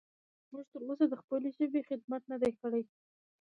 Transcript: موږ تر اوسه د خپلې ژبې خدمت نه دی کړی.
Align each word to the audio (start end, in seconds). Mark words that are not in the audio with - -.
موږ 0.51 0.65
تر 0.73 0.81
اوسه 0.87 1.05
د 1.09 1.13
خپلې 1.21 1.49
ژبې 1.57 1.81
خدمت 1.89 2.21
نه 2.31 2.37
دی 2.41 2.51
کړی. 2.61 2.83